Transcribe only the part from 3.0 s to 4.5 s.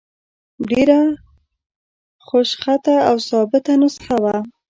او ثابته نسخه وه.